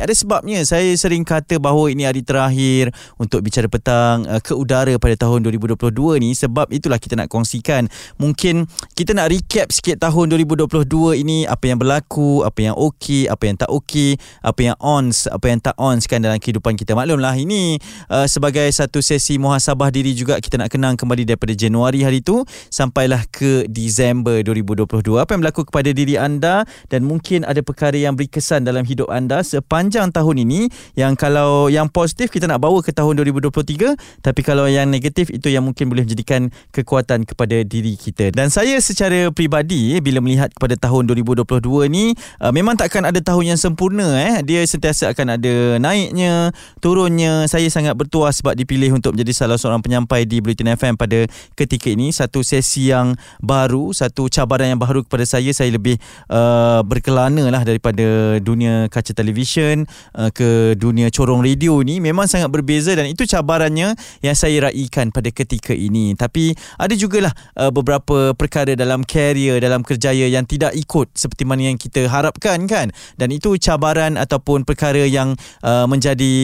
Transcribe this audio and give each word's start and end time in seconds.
Ada 0.00 0.16
sebabnya 0.16 0.64
saya 0.64 0.96
sering 0.96 1.28
kata 1.28 1.60
bahawa 1.60 1.92
ini 1.92 2.08
hari 2.08 2.24
terakhir 2.24 2.88
untuk 3.20 3.44
bicara 3.44 3.68
petang 3.68 4.24
uh, 4.24 4.40
ke 4.40 4.56
udara 4.56 4.96
pada 4.96 5.12
tahun 5.12 5.44
2022 5.44 5.92
ni 6.24 6.32
sebab 6.32 6.72
itulah 6.72 6.96
kita 6.96 7.20
nak 7.20 7.28
kongsikan. 7.28 7.84
Mungkin 8.16 8.64
kita 8.96 9.12
nak 9.12 9.28
recap 9.28 9.68
sikit 9.68 10.00
tahun 10.00 10.32
2022 10.32 11.20
ini 11.20 11.44
apa 11.44 11.68
yang 11.68 11.76
berlaku, 11.76 12.40
apa 12.48 12.72
yang 12.72 12.74
okey, 12.80 13.28
apa 13.28 13.42
yang 13.44 13.56
tak 13.60 13.68
okey, 13.68 14.16
apa 14.40 14.60
yang 14.64 14.76
ons, 14.80 15.28
apa 15.28 15.46
yang 15.52 15.60
tak 15.60 15.76
ons 15.76 16.08
kan 16.08 16.24
dalam 16.24 16.40
kehidupan 16.40 16.80
kita. 16.80 16.96
Maklumlah 16.96 17.36
ini 17.36 17.76
uh, 18.08 18.24
sebagai 18.24 18.64
satu 18.72 19.04
sesi 19.04 19.36
muhasabah 19.36 19.92
diri 19.92 20.16
juga 20.16 20.40
kita 20.40 20.56
nak 20.56 20.72
kenang 20.72 20.96
kembali 20.96 21.28
daripada 21.28 21.52
Januari 21.52 22.00
hari 22.00 22.24
itu 22.24 22.40
sampailah 22.72 23.28
ke 23.28 23.68
Disember 23.68 24.40
2022. 24.40 25.20
Apa 25.20 25.36
yang 25.36 25.44
berlaku 25.44 25.68
kepada 25.68 25.92
diri 25.92 26.16
anda 26.16 26.64
dan 26.88 27.04
mungkin 27.04 27.44
ada 27.44 27.60
perkara 27.60 28.00
yang 28.00 28.16
berkesan 28.16 28.64
dalam 28.64 28.88
hidup 28.88 29.12
anda 29.12 29.44
sepanjang 29.44 29.89
sepanjang 29.90 30.14
tahun 30.14 30.46
ini 30.46 30.70
yang 30.94 31.18
kalau 31.18 31.66
yang 31.66 31.90
positif 31.90 32.30
kita 32.30 32.46
nak 32.46 32.62
bawa 32.62 32.78
ke 32.78 32.94
tahun 32.94 33.26
2023 33.26 34.22
tapi 34.22 34.40
kalau 34.46 34.70
yang 34.70 34.86
negatif 34.86 35.34
itu 35.34 35.50
yang 35.50 35.66
mungkin 35.66 35.90
boleh 35.90 36.06
menjadikan 36.06 36.54
kekuatan 36.70 37.26
kepada 37.26 37.66
diri 37.66 37.98
kita. 37.98 38.30
Dan 38.30 38.54
saya 38.54 38.78
secara 38.78 39.34
peribadi 39.34 39.98
bila 39.98 40.22
melihat 40.22 40.54
kepada 40.54 40.78
tahun 40.78 41.10
2022 41.10 41.90
ni 41.90 42.14
uh, 42.38 42.54
memang 42.54 42.78
takkan 42.78 43.02
ada 43.02 43.18
tahun 43.18 43.50
yang 43.50 43.58
sempurna 43.58 44.14
eh. 44.14 44.46
Dia 44.46 44.62
sentiasa 44.62 45.10
akan 45.10 45.34
ada 45.34 45.82
naiknya 45.82 46.54
turunnya. 46.78 47.50
Saya 47.50 47.66
sangat 47.66 47.98
bertuah 47.98 48.30
sebab 48.30 48.54
dipilih 48.54 48.94
untuk 48.94 49.18
menjadi 49.18 49.42
salah 49.42 49.58
seorang 49.58 49.82
penyampai 49.82 50.22
di 50.22 50.38
Bulletin 50.38 50.70
FM 50.78 50.94
pada 50.94 51.26
ketika 51.58 51.90
ini. 51.90 52.14
Satu 52.14 52.46
sesi 52.46 52.94
yang 52.94 53.18
baru 53.42 53.90
satu 53.90 54.30
cabaran 54.30 54.70
yang 54.70 54.78
baru 54.78 55.02
kepada 55.02 55.26
saya 55.26 55.50
saya 55.50 55.74
lebih 55.74 55.98
uh, 56.30 56.86
berkelana 56.86 57.42
lah 57.50 57.66
daripada 57.66 58.38
dunia 58.38 58.86
kaca 58.86 59.16
televisyen 59.16 59.79
uh, 60.16 60.30
ke 60.32 60.74
dunia 60.74 61.12
corong 61.12 61.44
radio 61.44 61.80
ni 61.84 62.00
memang 62.02 62.26
sangat 62.26 62.48
berbeza 62.50 62.96
dan 62.96 63.06
itu 63.06 63.28
cabarannya 63.28 63.94
yang 64.24 64.36
saya 64.36 64.70
raikan 64.70 65.12
pada 65.12 65.28
ketika 65.30 65.76
ini. 65.76 66.16
Tapi 66.16 66.56
ada 66.80 66.94
jugalah 66.96 67.32
uh, 67.56 67.70
beberapa 67.70 68.32
perkara 68.34 68.72
dalam 68.74 69.04
career 69.06 69.60
dalam 69.60 69.84
kerjaya 69.84 70.26
yang 70.26 70.48
tidak 70.48 70.74
ikut 70.74 71.12
seperti 71.14 71.44
mana 71.46 71.70
yang 71.70 71.78
kita 71.78 72.06
harapkan 72.08 72.64
kan? 72.66 72.90
Dan 73.14 73.30
itu 73.30 73.54
cabaran 73.60 74.16
ataupun 74.16 74.64
perkara 74.64 75.04
yang 75.04 75.36
uh, 75.62 75.84
menjadi 75.86 76.34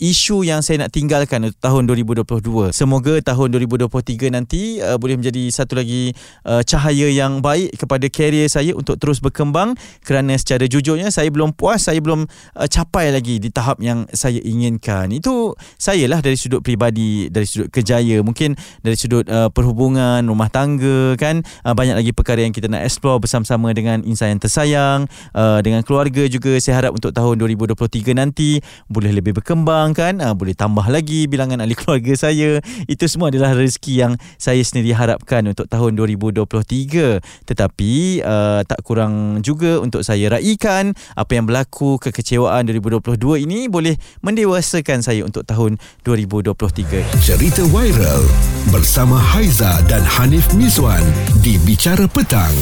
isu 0.00 0.42
yang 0.44 0.60
saya 0.60 0.86
nak 0.86 0.92
tinggalkan 0.92 1.48
untuk 1.48 1.60
tahun 1.62 1.82
2022 1.88 2.72
semoga 2.74 3.14
tahun 3.22 3.48
2023 3.54 4.34
nanti 4.34 4.80
uh, 4.82 4.96
boleh 4.96 5.20
menjadi 5.20 5.52
satu 5.52 5.78
lagi 5.78 6.16
uh, 6.44 6.64
cahaya 6.64 7.08
yang 7.12 7.38
baik 7.44 7.76
kepada 7.76 8.06
career 8.08 8.48
saya 8.50 8.72
untuk 8.74 8.96
terus 8.96 9.20
berkembang. 9.22 9.76
Kerana 10.04 10.34
secara 10.36 10.66
jujurnya 10.66 11.12
saya 11.12 11.28
belum 11.28 11.54
puas 11.54 11.86
saya 11.86 12.00
belum 12.00 12.19
belum 12.20 12.28
uh, 12.60 12.68
capai 12.68 13.08
lagi 13.08 13.40
di 13.40 13.48
tahap 13.48 13.80
yang 13.80 14.04
saya 14.12 14.40
inginkan. 14.44 15.08
Itu 15.12 15.56
saya 15.80 16.04
lah 16.04 16.20
dari 16.20 16.36
sudut 16.36 16.60
peribadi, 16.60 17.32
dari 17.32 17.48
sudut 17.48 17.72
kejaya, 17.72 18.20
mungkin 18.20 18.56
dari 18.84 18.96
sudut 18.96 19.24
uh, 19.28 19.48
perhubungan, 19.48 20.20
rumah 20.28 20.52
tangga 20.52 21.16
kan. 21.16 21.40
Uh, 21.64 21.72
banyak 21.72 21.96
lagi 21.96 22.12
perkara 22.12 22.44
yang 22.44 22.52
kita 22.52 22.68
nak 22.68 22.84
explore 22.84 23.22
bersama-sama 23.22 23.72
dengan 23.72 24.04
insan 24.04 24.36
yang 24.36 24.42
tersayang, 24.42 25.00
uh, 25.32 25.64
dengan 25.64 25.80
keluarga 25.80 26.28
juga. 26.28 26.60
Saya 26.60 26.84
harap 26.84 26.92
untuk 26.96 27.16
tahun 27.16 27.40
2023 27.40 28.12
nanti 28.12 28.60
boleh 28.90 29.16
lebih 29.16 29.40
berkembang 29.40 29.96
kan, 29.96 30.20
uh, 30.20 30.36
boleh 30.36 30.52
tambah 30.52 30.84
lagi 30.90 31.24
bilangan 31.30 31.64
ahli 31.64 31.74
keluarga 31.80 32.12
saya. 32.18 32.60
Itu 32.84 33.08
semua 33.08 33.32
adalah 33.32 33.56
rezeki 33.56 33.94
yang 33.96 34.12
saya 34.36 34.60
sendiri 34.60 34.92
harapkan 34.92 35.46
untuk 35.48 35.70
tahun 35.70 35.96
2023. 35.96 37.22
Tetapi 37.48 37.92
uh, 38.24 38.60
tak 38.66 38.80
kurang 38.84 39.40
juga 39.40 39.80
untuk 39.80 40.02
saya 40.04 40.36
raikan 40.36 40.92
apa 41.14 41.32
yang 41.36 41.46
berlaku 41.46 41.99
kekecewaan 42.00 42.66
2022 42.66 43.44
ini 43.44 43.68
boleh 43.68 44.00
mendewasakan 44.24 45.04
saya 45.04 45.22
untuk 45.22 45.44
tahun 45.44 45.76
2023. 46.08 47.20
Cerita 47.20 47.62
viral 47.68 48.24
bersama 48.72 49.20
Haiza 49.20 49.84
dan 49.86 50.00
Hanif 50.02 50.48
Mizwan 50.56 51.04
di 51.44 51.60
Bicara 51.62 52.08
Petang. 52.08 52.56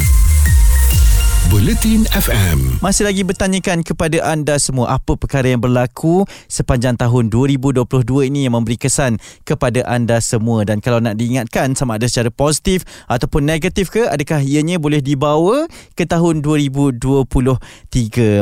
Bulletin 1.49 2.05
FM. 2.13 2.77
Masih 2.85 3.09
lagi 3.09 3.25
bertanyakan 3.25 3.81
kepada 3.81 4.21
anda 4.21 4.61
semua 4.61 5.01
apa 5.01 5.17
perkara 5.17 5.49
yang 5.49 5.65
berlaku 5.65 6.29
sepanjang 6.45 7.01
tahun 7.01 7.33
2022 7.33 7.89
ini 8.29 8.45
yang 8.45 8.53
memberi 8.53 8.77
kesan 8.77 9.17
kepada 9.49 9.81
anda 9.89 10.21
semua 10.21 10.69
dan 10.69 10.85
kalau 10.85 11.01
nak 11.01 11.17
diingatkan 11.17 11.73
sama 11.73 11.97
ada 11.97 12.05
secara 12.05 12.29
positif 12.29 12.85
ataupun 13.09 13.49
negatif 13.49 13.89
ke 13.89 14.05
adakah 14.05 14.45
ianya 14.45 14.77
boleh 14.77 15.01
dibawa 15.01 15.65
ke 15.97 16.05
tahun 16.05 16.45
2023. 16.45 17.01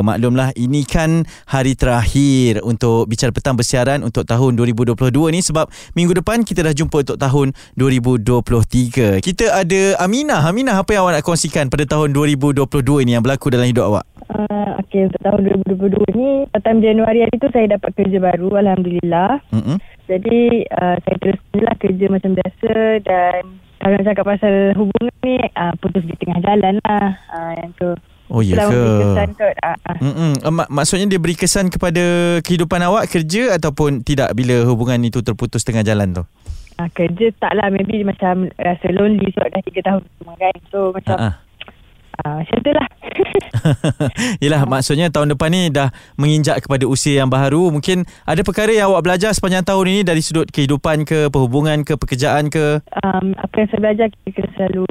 Maklumlah 0.03 0.51
ini 0.59 0.83
kan 0.83 1.23
hari 1.47 1.79
terakhir 1.79 2.59
untuk 2.67 3.07
bicara 3.07 3.31
petang 3.31 3.55
bersiaran 3.55 4.03
untuk 4.03 4.27
tahun 4.27 4.59
2022 4.59 4.99
ni 5.31 5.39
sebab 5.39 5.71
minggu 5.95 6.11
depan 6.11 6.43
kita 6.43 6.59
dah 6.59 6.75
jumpa 6.75 7.07
untuk 7.07 7.15
tahun 7.15 7.55
2023. 7.79 9.23
Kita 9.23 9.63
ada 9.63 9.95
Aminah. 10.03 10.43
Aminah 10.43 10.75
apa 10.75 10.91
yang 10.91 11.07
awak 11.07 11.15
nak 11.15 11.23
kongsikan 11.23 11.71
pada 11.71 11.87
tahun 11.87 12.11
2022 12.11 12.96
ini 13.01 13.17
yang 13.17 13.23
berlaku 13.23 13.53
dalam 13.53 13.67
hidup 13.67 13.89
awak? 13.89 14.05
Uh, 14.27 14.75
okay, 14.83 15.07
untuk 15.07 15.21
tahun 15.23 15.39
2022 15.71 16.19
ni, 16.19 16.31
tahun 16.51 16.79
Januari 16.83 17.23
hari 17.23 17.35
tu 17.39 17.49
saya 17.49 17.65
dapat 17.79 17.91
kerja 17.95 18.17
baru, 18.19 18.49
Alhamdulillah. 18.59 19.39
Mm-hmm. 19.55 19.77
Jadi, 20.07 20.39
uh, 20.67 20.95
saya 20.99 21.17
teruslah 21.23 21.75
kerja 21.79 22.05
macam 22.11 22.31
biasa 22.35 22.73
dan 23.03 23.41
kalau 23.77 23.93
nak 23.93 24.05
cakap 24.09 24.25
pasal 24.25 24.53
hubungan 24.75 25.15
ni, 25.23 25.37
uh, 25.55 25.73
putus 25.79 26.03
di 26.03 26.15
tengah 26.19 26.39
jalan 26.43 26.75
lah. 26.83 27.07
Uh, 27.31 27.51
yang 27.55 27.71
tu. 27.77 27.89
Oh 28.27 28.43
ya 28.43 28.59
ke? 28.59 28.83
Kesan 29.07 29.29
kot. 29.39 29.55
Uh, 29.63 30.35
uh. 30.43 30.65
Maksudnya 30.67 31.07
dia 31.07 31.19
beri 31.21 31.39
kesan 31.39 31.71
kepada 31.71 32.37
kehidupan 32.43 32.83
awak 32.83 33.07
kerja 33.07 33.55
ataupun 33.55 34.03
tidak 34.03 34.35
bila 34.35 34.67
hubungan 34.67 34.99
itu 35.07 35.23
terputus 35.23 35.63
tengah 35.63 35.87
jalan 35.87 36.11
tu? 36.11 36.23
Uh, 36.77 36.89
kerja 36.91 37.31
taklah 37.39 37.71
maybe 37.71 38.03
macam 38.03 38.51
rasa 38.59 38.91
lonely 38.91 39.31
sebab 39.31 39.49
dah 39.55 39.63
3 39.63 39.87
tahun 39.87 40.01
kan. 40.35 40.55
So 40.67 40.91
macam 40.91 41.15
uh-uh. 41.15 41.33
Uh, 42.25 42.41
macam 42.41 42.57
tu 42.61 42.71
lah. 42.73 42.87
Yelah 44.43 44.63
maksudnya 44.65 45.07
tahun 45.09 45.35
depan 45.35 45.49
ni 45.51 45.69
dah 45.69 45.89
menginjak 46.19 46.65
kepada 46.65 46.85
usia 46.85 47.23
yang 47.23 47.29
baru 47.31 47.69
Mungkin 47.73 48.05
ada 48.27 48.41
perkara 48.43 48.71
yang 48.73 48.93
awak 48.93 49.07
belajar 49.07 49.31
sepanjang 49.33 49.65
tahun 49.65 49.85
ini 49.89 50.01
Dari 50.05 50.21
sudut 50.21 50.47
kehidupan 50.49 51.07
ke, 51.07 51.29
perhubungan 51.31 51.81
ke, 51.83 51.97
pekerjaan 51.97 52.49
ke 52.51 52.81
um, 53.03 53.33
Apa 53.37 53.65
yang 53.65 53.67
saya 53.73 53.81
belajar 53.81 54.07
kita 54.25 54.43
selalu 54.55 54.87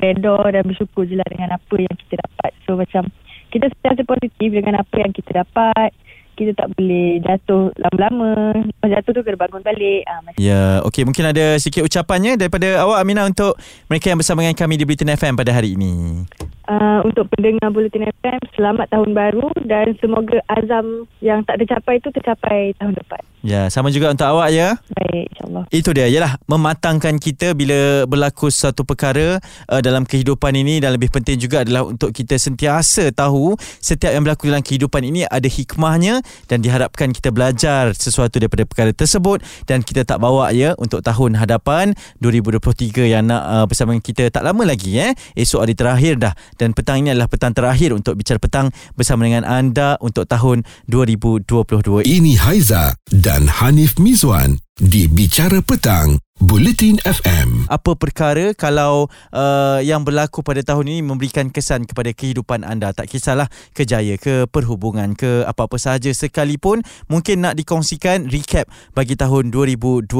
redor 0.00 0.44
dan 0.52 0.62
bersyukur 0.66 1.04
je 1.06 1.16
lah 1.18 1.28
dengan 1.28 1.56
apa 1.56 1.74
yang 1.76 1.94
kita 2.06 2.20
dapat 2.20 2.50
So 2.66 2.78
macam 2.78 3.12
kita 3.46 3.70
sentiasa 3.72 4.02
positif 4.02 4.48
dengan 4.52 4.82
apa 4.82 4.94
yang 5.00 5.12
kita 5.14 5.44
dapat 5.44 5.94
kita 6.36 6.52
tak 6.52 6.68
boleh 6.76 7.16
jatuh 7.24 7.72
lama-lama. 7.80 8.52
Lepas 8.60 8.88
jatuh 8.92 9.12
tu 9.16 9.20
kena 9.24 9.40
bangun 9.40 9.64
balik. 9.64 10.04
Ha, 10.04 10.36
ya, 10.36 10.84
okey. 10.84 11.08
Mungkin 11.08 11.32
ada 11.32 11.56
sikit 11.56 11.80
ucapannya 11.80 12.36
daripada 12.36 12.84
awak 12.84 13.00
Aminah 13.00 13.24
untuk 13.24 13.56
mereka 13.88 14.12
yang 14.12 14.20
bersama 14.20 14.44
dengan 14.44 14.52
kami 14.52 14.76
di 14.76 14.84
Bulletin 14.84 15.16
FM 15.16 15.32
pada 15.32 15.56
hari 15.56 15.80
ini. 15.80 16.28
Uh, 16.66 16.98
untuk 17.06 17.30
pendengar 17.30 17.70
Bulletin 17.70 18.10
FM, 18.10 18.42
selamat 18.58 18.90
tahun 18.90 19.14
baru 19.14 19.54
dan 19.70 19.94
semoga 20.02 20.42
azam 20.50 21.06
yang 21.22 21.46
tak 21.46 21.62
tercapai 21.62 22.02
itu 22.02 22.10
tercapai 22.10 22.74
tahun 22.74 22.98
depan. 22.98 23.22
Ya, 23.46 23.70
sama 23.70 23.94
juga 23.94 24.10
untuk 24.10 24.26
awak 24.26 24.50
ya. 24.50 24.74
Baik, 24.90 25.30
insyaAllah. 25.30 25.64
Itu 25.70 25.94
dia, 25.94 26.10
ialah 26.10 26.34
mematangkan 26.50 27.22
kita 27.22 27.54
bila 27.54 28.02
berlaku 28.10 28.50
satu 28.50 28.82
perkara 28.82 29.38
uh, 29.70 29.78
dalam 29.78 30.02
kehidupan 30.02 30.58
ini 30.58 30.82
dan 30.82 30.98
lebih 30.98 31.14
penting 31.14 31.38
juga 31.38 31.62
adalah 31.62 31.86
untuk 31.86 32.10
kita 32.10 32.34
sentiasa 32.34 33.14
tahu 33.14 33.54
setiap 33.78 34.10
yang 34.10 34.26
berlaku 34.26 34.50
dalam 34.50 34.66
kehidupan 34.66 35.06
ini 35.06 35.22
ada 35.22 35.46
hikmahnya 35.46 36.18
dan 36.50 36.66
diharapkan 36.66 37.14
kita 37.14 37.30
belajar 37.30 37.94
sesuatu 37.94 38.42
daripada 38.42 38.66
perkara 38.66 38.90
tersebut 38.90 39.38
dan 39.70 39.86
kita 39.86 40.02
tak 40.02 40.18
bawa 40.18 40.50
ya 40.50 40.74
untuk 40.82 41.06
tahun 41.06 41.38
hadapan 41.38 41.94
2023 42.18 43.06
yang 43.06 43.30
nak 43.30 43.42
uh, 43.46 43.64
bersama 43.70 43.94
kita 44.02 44.26
tak 44.34 44.42
lama 44.42 44.66
lagi 44.66 44.98
eh. 44.98 45.14
Esok 45.38 45.62
hari 45.62 45.78
terakhir 45.78 46.18
dah 46.18 46.34
dan 46.56 46.72
petang 46.72 47.04
ini 47.04 47.12
adalah 47.12 47.28
petang 47.30 47.52
terakhir 47.52 47.92
untuk 47.92 48.16
bicara 48.18 48.40
petang 48.40 48.72
bersama 48.96 49.28
dengan 49.28 49.44
anda 49.44 50.00
untuk 50.00 50.26
tahun 50.26 50.64
2022. 50.88 52.02
Ini 52.02 52.32
Haiza 52.40 52.96
dan 53.12 53.48
Hanif 53.48 54.00
Mizwan 54.00 54.58
di 54.76 55.08
Bicara 55.08 55.64
Petang, 55.64 56.20
Bulletin 56.36 57.00
FM. 57.00 57.64
Apa 57.72 57.96
perkara 57.96 58.52
kalau 58.52 59.08
uh, 59.32 59.80
yang 59.80 60.04
berlaku 60.04 60.44
pada 60.44 60.60
tahun 60.60 60.92
ini 60.92 61.00
memberikan 61.00 61.48
kesan 61.48 61.88
kepada 61.88 62.12
kehidupan 62.12 62.60
anda? 62.60 62.92
Tak 62.92 63.08
kisahlah 63.08 63.48
kejaya 63.72 64.20
ke 64.20 64.44
perhubungan 64.44 65.16
ke 65.16 65.48
apa-apa 65.48 65.80
sahaja 65.80 66.12
sekalipun 66.12 66.84
mungkin 67.08 67.40
nak 67.40 67.56
dikongsikan 67.56 68.28
recap 68.28 68.68
bagi 68.92 69.16
tahun 69.16 69.48
2022 69.48 70.12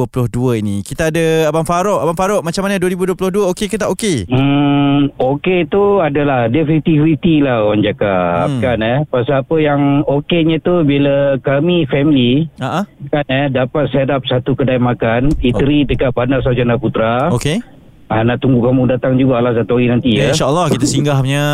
ini. 0.65 0.81
Kita 0.81 1.13
ada 1.13 1.53
Abang 1.53 1.69
Farouk. 1.69 2.01
Abang 2.01 2.17
Farouk 2.17 2.41
macam 2.41 2.65
mana 2.65 2.81
2022? 2.81 3.53
Okey 3.53 3.69
ke 3.69 3.77
tak 3.77 3.93
okey? 3.93 4.25
Hmm, 4.33 5.13
okey 5.21 5.69
tu 5.69 6.01
adalah 6.01 6.49
dia 6.49 6.65
50-50 6.65 7.45
lah 7.45 7.61
orang 7.61 7.85
cakap 7.85 8.49
hmm. 8.57 8.61
kan 8.65 8.79
eh. 8.81 8.99
Pasal 9.13 9.45
apa 9.45 9.57
yang 9.61 10.01
okeynya 10.09 10.65
tu 10.65 10.81
bila 10.81 11.37
kami 11.45 11.85
family 11.93 12.49
Ha 12.57 12.89
kan 13.09 13.27
eh 13.31 13.47
dapat 13.49 13.89
set 13.95 14.11
up 14.11 14.27
satu 14.27 14.59
kedai 14.59 14.83
makan 14.83 15.31
eatery 15.41 15.87
dekat 15.87 16.06
Bandar 16.09 16.41
Sarjana 16.41 16.75
Putra. 16.75 17.31
Okey. 17.31 17.59
Ah, 18.07 18.23
nak 18.23 18.39
tunggu 18.39 18.63
kamu 18.63 18.87
datang 18.87 19.19
jugalah 19.19 19.51
satu 19.51 19.75
hari 19.75 19.91
nanti 19.91 20.15
Ya, 20.15 20.31
ya. 20.31 20.31
InsyaAllah 20.31 20.71
kita 20.71 20.87
singgah 20.93 21.19
punya. 21.19 21.47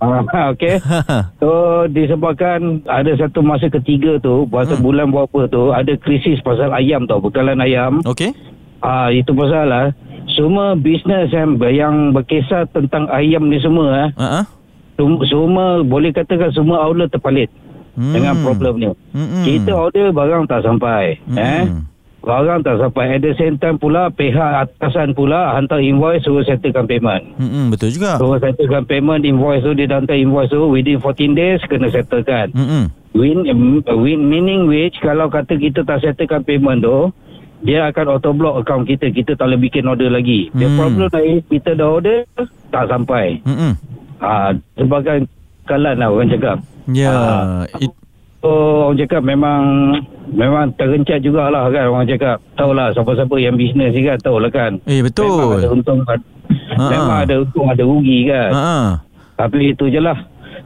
Ah, 0.00 0.48
okey. 0.50 0.80
So 1.40 1.48
disebabkan 1.86 2.58
ada 2.84 3.12
satu 3.14 3.40
masa 3.40 3.68
ketiga 3.68 4.16
tu, 4.18 4.46
pasal 4.46 4.76
Hmm. 4.76 4.84
bulan 4.84 5.06
berapa 5.08 5.40
tu 5.46 5.68
ada 5.70 5.92
krisis 5.96 6.40
pasal 6.40 6.72
ayam 6.72 7.04
tau, 7.04 7.18
bekalan 7.18 7.58
ayam. 7.58 8.00
Okey. 8.02 8.32
Ah 8.80 9.10
itu 9.10 9.30
pasal 9.30 9.66
lah. 9.66 9.86
Semua 10.30 10.72
bisnes 10.72 11.28
yang, 11.28 11.56
yang 11.66 11.94
berkisar 12.10 12.64
tentang 12.68 13.04
ayam 13.08 13.44
ni 13.44 13.58
semua 13.58 14.08
Sem- 14.94 15.22
semua 15.24 15.80
boleh 15.80 16.10
katakan 16.10 16.50
semua 16.50 16.80
outlet 16.80 17.08
terpalit 17.08 17.50
Hmm. 17.92 18.14
dengan 18.14 18.38
problem 18.38 18.74
ni. 18.78 18.88
Hmm. 19.10 19.42
Kita 19.42 19.74
order 19.74 20.08
barang 20.08 20.46
tak 20.46 20.62
sampai. 20.62 21.18
Hmm. 21.26 21.36
Eh? 21.36 21.62
Barang 22.18 22.60
tak 22.60 22.82
sampai. 22.82 23.16
At 23.16 23.22
the 23.22 23.32
same 23.38 23.56
time 23.56 23.78
pula 23.78 24.10
pihak 24.10 24.66
atasan 24.66 25.14
pula 25.14 25.54
hantar 25.54 25.78
invoice 25.78 26.26
suruh 26.26 26.42
settlekan 26.42 26.84
payment. 26.84 27.24
Hmm, 27.38 27.70
betul 27.70 27.94
juga. 27.94 28.18
Suruh 28.18 28.36
settlekan 28.36 28.84
payment 28.84 29.22
invoice 29.22 29.62
tu 29.62 29.72
dia 29.72 29.86
hantar 29.88 30.18
invoice 30.18 30.50
tu 30.50 30.66
within 30.66 30.98
14 30.98 31.38
days 31.38 31.62
kena 31.64 31.88
settlekan. 31.88 32.50
Hmm. 32.52 32.90
Win, 33.16 33.42
win 33.86 34.20
meaning 34.28 34.68
which 34.68 34.98
kalau 35.00 35.30
kata 35.30 35.56
kita 35.56 35.82
tak 35.82 36.02
settlekan 36.02 36.44
payment 36.44 36.82
tu 36.82 37.08
dia 37.58 37.90
akan 37.90 38.14
auto 38.14 38.30
block 38.30 38.62
account 38.62 38.86
kita 38.86 39.10
kita 39.10 39.34
tak 39.34 39.50
boleh 39.50 39.58
bikin 39.58 39.86
order 39.86 40.10
lagi. 40.10 40.50
The 40.54 40.68
Hmm. 40.68 40.76
problem 40.76 41.08
is 41.22 41.42
kita 41.48 41.74
dah 41.74 41.88
order 41.88 42.18
tak 42.70 42.84
sampai. 42.86 43.40
Hmm. 43.42 43.74
Ah 44.18 44.50
sebagai 44.74 45.26
kalan 45.64 45.96
lah 45.96 46.10
orang 46.10 46.30
cakap. 46.30 46.58
Ya. 46.90 47.10
Ah. 47.10 47.62
It, 47.78 47.92
So 48.38 48.50
orang 48.86 48.98
cakap 49.02 49.22
memang 49.26 49.60
memang 50.30 50.70
terencat 50.78 51.18
jugalah 51.20 51.66
kan 51.68 51.90
orang 51.90 52.06
cakap. 52.06 52.38
Tahulah 52.54 52.94
siapa-siapa 52.94 53.34
yang 53.36 53.58
bisnes 53.58 53.90
ni 53.90 54.06
kan 54.06 54.18
tahulah 54.22 54.46
kan. 54.48 54.78
eh 54.86 55.02
Memang 55.02 55.06
betul. 55.06 55.58
ada 55.58 55.68
untung 55.70 56.00
Ha. 56.48 56.84
memang 56.88 57.18
ada 57.26 57.34
untung 57.42 57.66
ada 57.68 57.82
rugi 57.82 58.24
kan. 58.24 58.50
Ha. 58.54 58.76
Tapi 59.36 59.74
itu 59.74 59.90
je 59.90 59.98
lah. 59.98 60.16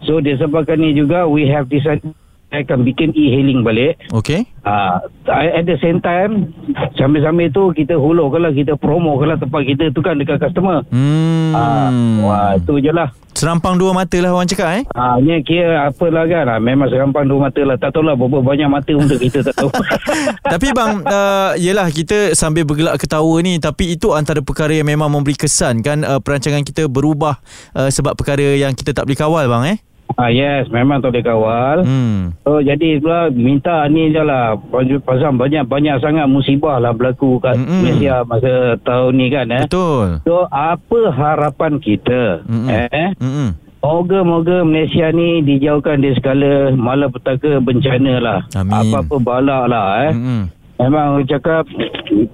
So 0.04 0.20
disebabkan 0.20 0.78
ni 0.78 0.92
juga 0.92 1.24
we 1.24 1.48
have 1.48 1.66
decided 1.66 2.12
akan 2.52 2.84
bikin 2.84 3.16
e-hailing 3.16 3.64
balik. 3.64 3.96
Okey. 4.12 4.44
Uh, 4.62 5.02
at 5.26 5.64
the 5.66 5.74
same 5.82 5.98
time 5.98 6.52
sambil-sambil 6.94 7.50
tu 7.50 7.72
kita 7.74 7.98
hulur 7.98 8.30
kalau 8.30 8.52
kita 8.54 8.78
promo 8.78 9.18
kalau 9.18 9.34
tempat 9.34 9.62
kita 9.66 9.90
tu 9.90 10.04
kan 10.04 10.20
dekat 10.20 10.38
customer. 10.38 10.84
Hmm. 10.92 11.50
Ah, 11.56 11.90
wah 12.22 12.54
tu 12.60 12.78
je 12.78 12.92
lah. 12.92 13.10
Serampang 13.32 13.80
dua 13.80 13.96
mata 13.96 14.14
lah 14.20 14.30
orang 14.36 14.44
cakap 14.44 14.68
eh. 14.76 14.84
Ah, 14.92 15.16
ni 15.16 15.34
kira 15.40 15.88
apalah 15.88 16.28
kan. 16.28 16.60
Memang 16.60 16.92
serampang 16.92 17.24
dua 17.24 17.48
mata 17.48 17.64
lah. 17.64 17.80
Tak 17.80 17.96
tahulah 17.96 18.14
berapa 18.14 18.44
banyak 18.44 18.68
mata 18.68 18.92
untuk 18.92 19.18
kita 19.18 19.40
tak 19.40 19.56
tahu. 19.56 19.72
tapi 20.52 20.68
bang, 20.76 21.00
uh, 21.08 21.56
yelah 21.56 21.88
kita 21.88 22.36
sambil 22.36 22.68
bergelak 22.68 23.00
ketawa 23.00 23.34
ni 23.40 23.56
tapi 23.56 23.96
itu 23.96 24.12
antara 24.12 24.44
perkara 24.44 24.76
yang 24.76 24.86
memang 24.86 25.08
memberi 25.08 25.34
kesan 25.34 25.80
kan 25.80 26.04
uh, 26.04 26.20
perancangan 26.20 26.60
kita 26.62 26.86
berubah 26.86 27.40
uh, 27.72 27.88
sebab 27.88 28.14
perkara 28.14 28.54
yang 28.54 28.76
kita 28.76 28.92
tak 28.92 29.08
boleh 29.08 29.18
kawal 29.18 29.44
bang 29.48 29.64
eh. 29.74 29.78
Ah, 30.16 30.28
yes, 30.28 30.68
memang 30.68 31.00
tak 31.00 31.12
boleh 31.12 31.24
kawal. 31.24 31.76
Hmm. 31.82 32.32
So 32.42 32.58
jadi 32.58 32.98
pula 32.98 33.30
minta 33.30 33.86
ni 33.86 34.10
je 34.10 34.18
lah 34.18 34.58
Pasal 35.02 35.34
banyak-banyak 35.34 35.98
sangat 35.98 36.26
musibah 36.26 36.76
lah 36.76 36.90
berlaku 36.90 37.38
kat 37.38 37.54
Mm-mm. 37.54 37.80
Malaysia 37.80 38.22
masa 38.22 38.52
tahun 38.80 39.12
ni 39.14 39.26
kan 39.28 39.46
eh 39.48 39.64
Betul. 39.64 40.20
So 40.22 40.46
apa 40.48 41.00
harapan 41.10 41.78
kita 41.78 42.42
Mm-mm. 42.44 42.68
eh 42.68 43.10
Hmm. 43.18 43.50
Moga-moga 43.82 44.62
Malaysia 44.62 45.10
ni 45.10 45.42
dijauhkan 45.42 45.98
dari 45.98 46.14
segala 46.14 46.70
malapetaka 46.70 47.58
bencana 47.58 48.14
lah 48.18 48.38
Amin. 48.54 48.70
Apa-apa 48.72 49.16
balak 49.18 49.64
lah 49.66 49.86
eh 50.06 50.12
Hmm. 50.12 50.44
Memang 50.78 51.22
cakap 51.24 51.66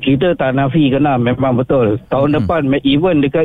kita 0.01 0.33
tak 0.33 0.57
nafikan 0.57 1.05
lah 1.05 1.17
memang 1.17 1.53
betul. 1.55 2.01
Tahun 2.09 2.29
Mm-mm. 2.33 2.49
depan 2.49 2.61
even 2.83 3.21
dekat 3.21 3.45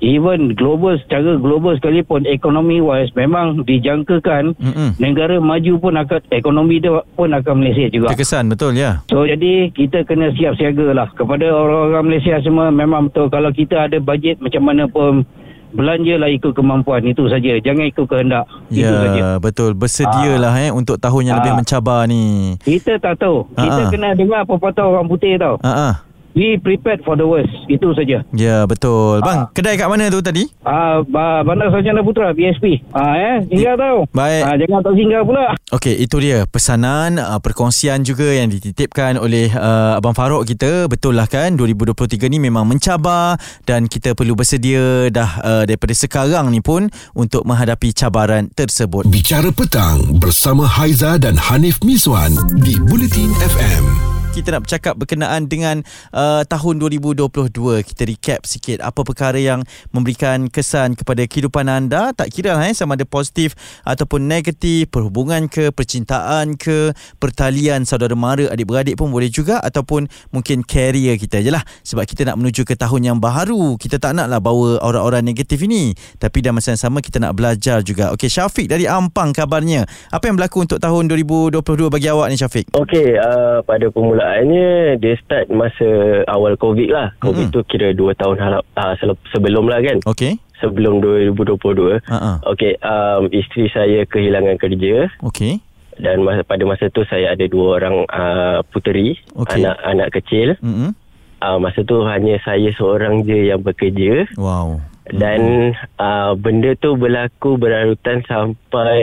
even 0.00 0.52
global 0.52 0.96
secara 0.98 1.36
global 1.36 1.76
sekalipun 1.76 2.24
ekonomi 2.24 2.80
wise 2.80 3.12
memang 3.12 3.62
dijangkakan 3.62 4.56
Hmm. 4.56 4.96
negara 4.96 5.36
maju 5.36 5.72
pun 5.78 5.94
akan 5.94 6.20
ekonomi 6.30 6.78
dia 6.78 7.04
pun 7.10 7.28
akan 7.28 7.54
meleset 7.54 7.90
juga. 7.90 8.08
Terkesan 8.08 8.48
betul 8.48 8.74
ya. 8.74 9.04
So 9.06 9.22
jadi 9.22 9.68
kita 9.68 10.02
kena 10.02 10.32
siap 10.32 10.56
siaga 10.56 10.90
lah 10.90 11.08
kepada 11.10 11.44
orang-orang 11.46 12.10
Malaysia 12.10 12.40
semua 12.40 12.68
memang 12.70 13.06
betul 13.06 13.28
kalau 13.28 13.50
kita 13.50 13.86
ada 13.86 13.98
bajet 13.98 14.36
macam 14.38 14.62
mana 14.62 14.84
pun 14.84 15.22
belanjalah 15.70 16.26
ikut 16.28 16.50
kemampuan 16.50 17.04
itu 17.04 17.30
saja 17.30 17.54
jangan 17.56 17.86
ikut 17.86 18.02
kehendak 18.04 18.42
itu 18.68 18.90
saja. 18.90 19.14
Ya, 19.14 19.30
betul. 19.38 19.70
Bersedialah 19.72 20.58
eh 20.58 20.70
untuk 20.70 20.98
tahun 20.98 21.22
yang 21.24 21.36
lebih 21.38 21.52
Ah. 21.52 21.58
mencabar 21.58 22.00
ni. 22.04 22.56
Kita 22.58 22.98
tak 22.98 23.22
tahu. 23.22 23.46
Kita 23.52 23.86
Ha-ha. 23.86 23.92
kena 23.92 24.08
dengar 24.12 24.42
pepatah 24.42 24.82
orang 24.84 25.06
putih 25.06 25.38
tau. 25.38 25.62
Ha 25.62 25.70
ah. 25.70 25.94
Be 26.30 26.56
prepared 26.62 27.02
for 27.02 27.18
the 27.18 27.26
worst. 27.26 27.50
Itu 27.66 27.90
saja. 27.92 28.22
Ya, 28.30 28.62
betul. 28.64 29.18
Bang, 29.20 29.50
kedai 29.50 29.74
kat 29.74 29.90
mana 29.90 30.06
tu 30.08 30.22
tadi? 30.22 30.46
Ah, 30.62 31.02
uh, 31.02 31.40
Bandar 31.42 31.74
Sarjana 31.74 32.06
Putra 32.06 32.30
BSP. 32.30 32.86
Ah 32.94 33.18
eh, 33.18 33.36
singgah 33.50 33.74
tau. 33.74 33.98
Baik. 34.14 34.42
Ah, 34.46 34.54
jangan 34.54 34.80
tak 34.86 34.94
singgah 34.94 35.22
pula. 35.26 35.44
Okey, 35.74 35.94
itu 35.98 36.16
dia 36.22 36.46
pesanan, 36.46 37.18
uh, 37.18 37.42
perkongsian 37.42 38.06
juga 38.06 38.30
yang 38.30 38.46
dititipkan 38.46 39.18
oleh 39.18 39.50
uh, 39.50 39.98
Abang 39.98 40.14
Farouk 40.14 40.46
kita. 40.46 40.86
Betul 40.86 41.18
lah 41.18 41.26
kan, 41.26 41.58
2023 41.58 42.30
ni 42.30 42.38
memang 42.38 42.66
mencabar 42.66 43.34
dan 43.66 43.90
kita 43.90 44.14
perlu 44.14 44.38
bersedia 44.38 45.10
dah 45.10 45.30
uh, 45.42 45.62
daripada 45.66 45.94
sekarang 45.94 46.50
ni 46.54 46.62
pun 46.62 46.86
untuk 47.14 47.42
menghadapi 47.42 47.90
cabaran 47.90 48.46
tersebut. 48.54 49.06
Bicara 49.10 49.50
petang 49.50 50.18
bersama 50.22 50.66
Haiza 50.66 51.18
dan 51.18 51.34
Hanif 51.34 51.82
Miswan 51.82 52.34
di 52.62 52.78
Bulletin 52.86 53.30
FM. 53.42 54.09
Kita 54.30 54.54
nak 54.54 54.62
bercakap 54.62 54.94
berkenaan 54.94 55.50
dengan 55.50 55.82
uh, 56.14 56.46
tahun 56.46 56.78
2022. 56.78 57.50
Kita 57.82 58.02
recap 58.06 58.40
sikit 58.46 58.78
apa 58.78 59.02
perkara 59.02 59.36
yang 59.36 59.66
memberikan 59.90 60.46
kesan 60.46 60.94
kepada 60.94 61.26
kehidupan 61.26 61.66
anda. 61.66 62.14
Tak 62.14 62.30
kira 62.30 62.54
lah 62.54 62.70
eh, 62.70 62.74
sama 62.74 62.94
ada 62.94 63.02
positif 63.02 63.58
ataupun 63.82 64.30
negatif, 64.30 64.86
perhubungan 64.94 65.50
ke, 65.50 65.74
percintaan 65.74 66.54
ke, 66.54 66.94
pertalian 67.18 67.82
saudara 67.82 68.14
mara, 68.14 68.46
adik-beradik 68.54 68.94
pun 68.94 69.10
boleh 69.10 69.26
juga 69.26 69.58
ataupun 69.66 70.06
mungkin 70.30 70.62
career 70.62 71.18
kita 71.18 71.42
je 71.42 71.50
lah. 71.50 71.66
Sebab 71.82 72.06
kita 72.06 72.30
nak 72.30 72.38
menuju 72.38 72.62
ke 72.62 72.78
tahun 72.78 73.10
yang 73.10 73.18
baharu. 73.18 73.74
Kita 73.82 73.98
tak 73.98 74.14
nak 74.14 74.30
lah 74.30 74.38
bawa 74.38 74.78
orang-orang 74.86 75.26
negatif 75.26 75.58
ini. 75.66 75.90
Tapi 76.22 76.38
dalam 76.38 76.62
masa 76.62 76.78
yang 76.78 76.82
sama 76.86 77.02
kita 77.02 77.18
nak 77.18 77.34
belajar 77.34 77.82
juga. 77.82 78.14
Okey, 78.14 78.30
Syafiq 78.30 78.70
dari 78.70 78.86
Ampang 78.86 79.34
kabarnya. 79.34 79.90
Apa 80.14 80.30
yang 80.30 80.38
berlaku 80.38 80.70
untuk 80.70 80.78
tahun 80.78 81.10
2022 81.10 81.90
bagi 81.90 82.06
awak 82.06 82.30
ni 82.30 82.38
Syafiq? 82.38 82.70
Okey, 82.78 83.18
uh, 83.18 83.58
pada 83.66 83.90
permulaannya 84.20 85.00
dia 85.00 85.14
start 85.24 85.48
masa 85.48 85.88
awal 86.28 86.54
COVID 86.60 86.88
lah. 86.92 87.08
COVID 87.24 87.48
Mm-mm. 87.48 87.56
tu 87.56 87.60
kira 87.64 87.96
2 87.96 88.12
tahun 88.20 88.36
halap, 88.36 88.62
uh, 88.76 88.94
sebelum 89.32 89.64
lah 89.64 89.80
kan. 89.80 89.98
Okey. 90.04 90.36
Sebelum 90.60 91.00
2022. 91.00 92.04
Ha-ha. 92.04 92.44
Okey, 92.52 92.76
um, 92.84 93.32
isteri 93.32 93.72
saya 93.72 94.04
kehilangan 94.04 94.60
kerja 94.60 95.08
Okey. 95.24 95.56
dan 95.96 96.20
masa, 96.20 96.44
pada 96.44 96.68
masa 96.68 96.92
tu 96.92 97.00
saya 97.08 97.32
ada 97.32 97.48
dua 97.48 97.80
orang 97.80 98.04
uh, 98.12 98.60
puteri, 98.68 99.16
Okey. 99.32 99.64
anak 99.64 99.76
anak 99.80 100.08
kecil. 100.20 100.60
Mm-mm. 100.60 100.92
Uh, 101.40 101.56
masa 101.56 101.80
tu 101.80 102.04
hanya 102.04 102.36
saya 102.44 102.68
seorang 102.76 103.24
je 103.24 103.48
yang 103.48 103.64
bekerja 103.64 104.28
Wow. 104.36 104.84
dan 105.08 105.72
uh, 105.96 106.36
benda 106.36 106.76
tu 106.76 106.92
berlaku 107.00 107.56
berlarutan 107.56 108.20
sampai 108.28 109.00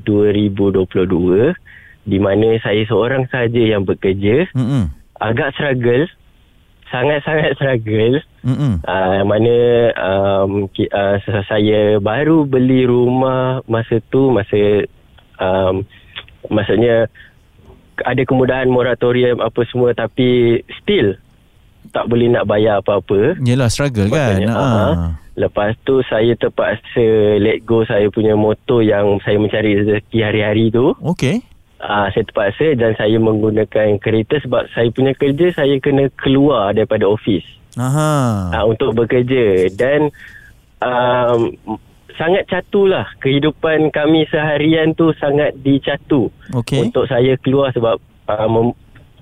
2022 0.00 1.52
di 2.06 2.18
mana 2.22 2.54
saya 2.62 2.86
seorang 2.86 3.26
saja 3.28 3.58
yang 3.58 3.82
bekerja 3.82 4.46
Mm-mm. 4.54 4.88
agak 5.18 5.52
struggle 5.58 6.06
sangat-sangat 6.86 7.58
struggle 7.58 8.22
Mm-mm. 8.46 8.78
uh, 8.86 9.20
mana 9.26 9.56
um, 9.98 10.70
ki, 10.70 10.86
uh, 10.86 11.18
saya 11.50 11.98
baru 11.98 12.46
beli 12.46 12.86
rumah 12.86 13.60
masa 13.66 13.98
tu 14.06 14.30
masa 14.30 14.86
um, 15.42 15.82
maksudnya 16.46 17.10
ada 18.06 18.22
kemudahan 18.22 18.70
moratorium 18.70 19.42
apa 19.42 19.66
semua 19.66 19.90
tapi 19.96 20.62
still 20.78 21.18
tak 21.90 22.06
boleh 22.06 22.28
nak 22.30 22.46
bayar 22.46 22.82
apa-apa 22.82 23.38
Yelah 23.42 23.70
struggle 23.70 24.10
kan. 24.10 24.36
Maksudnya, 24.36 24.52
Ha. 24.52 24.62
uh-huh. 24.62 25.10
Lepas 25.36 25.76
tu 25.84 26.00
saya 26.08 26.32
terpaksa 26.32 27.36
let 27.40 27.60
go 27.68 27.84
saya 27.84 28.08
punya 28.08 28.32
motor 28.34 28.80
yang 28.80 29.20
saya 29.20 29.36
mencari 29.36 29.84
rezeki 29.84 30.18
hari-hari 30.24 30.72
tu. 30.72 30.96
Okey. 30.98 31.44
Uh, 31.80 32.06
saya 32.12 32.24
terpaksa 32.24 32.76
dan 32.76 32.92
saya 32.96 33.16
menggunakan 33.20 34.00
kereta 34.00 34.40
sebab 34.40 34.68
saya 34.72 34.88
punya 34.92 35.12
kerja 35.12 35.52
saya 35.52 35.76
kena 35.80 36.08
keluar 36.16 36.72
daripada 36.72 37.08
ofis. 37.08 37.44
Aha. 37.76 38.52
Uh, 38.56 38.64
untuk 38.72 38.96
bekerja 38.96 39.68
dan 39.76 40.08
um, 40.80 41.52
sangat 42.16 42.48
catulah 42.48 43.04
kehidupan 43.20 43.92
kami 43.92 44.24
seharian 44.32 44.96
tu 44.96 45.12
sangat 45.20 45.52
dicatu 45.60 46.32
Okey. 46.56 46.88
untuk 46.88 47.04
saya 47.04 47.36
keluar 47.36 47.70
sebab 47.76 48.00
uh, 48.32 48.48
mem, 48.48 48.72